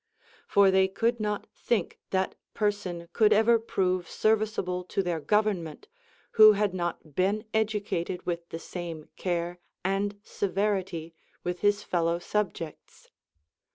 [0.47, 5.87] For they could not think that person could ever prove serviceable to their government,
[6.31, 13.11] who had not been educated with the same care and severity with his fellow subjects.